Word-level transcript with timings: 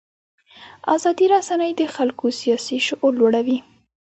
ازادې 0.95 1.25
رسنۍ 1.33 1.71
د 1.75 1.81
خلکو 1.95 2.25
سیاسي 2.39 2.77
شعور 2.87 3.11
لوړوي. 3.19 3.57